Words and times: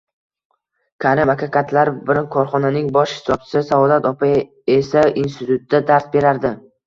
Karim 1.03 1.31
aka 1.33 1.49
katta 1.57 1.83
bir 2.07 2.19
korxonaning 2.37 2.89
bosh 2.97 3.13
hisobchisi, 3.17 3.61
Saodat 3.69 4.09
opa 4.13 4.31
esainstitutda 4.79 5.83
dars 5.93 6.09
berardi 6.17 6.55